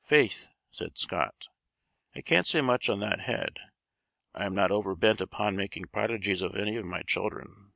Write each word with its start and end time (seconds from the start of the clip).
"Faith," 0.00 0.48
said 0.72 0.98
Scott, 0.98 1.46
"I 2.12 2.20
can't 2.20 2.48
say 2.48 2.60
much 2.60 2.90
on 2.90 2.98
that 2.98 3.20
head. 3.20 3.60
I 4.34 4.44
am 4.44 4.52
not 4.52 4.72
over 4.72 4.96
bent 4.96 5.20
upon 5.20 5.54
making 5.54 5.84
prodigies 5.92 6.42
of 6.42 6.56
any 6.56 6.74
of 6.76 6.84
my 6.84 7.02
children. 7.02 7.72